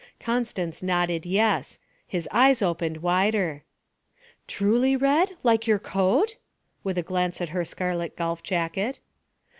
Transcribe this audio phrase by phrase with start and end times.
[0.19, 1.77] Constance nodded yes.
[2.07, 3.61] His eyes opened wider.
[4.47, 6.37] 'Truly red like your coat?'
[6.83, 8.99] with a glance at her scarlet golf jacket.